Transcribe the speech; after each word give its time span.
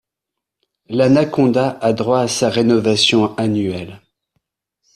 L'Anaconda 0.89 1.77
a 1.79 1.93
droit 1.93 2.21
à 2.21 2.27
sa 2.27 2.49
rénovation 2.49 3.37
annuelle. 3.37 4.01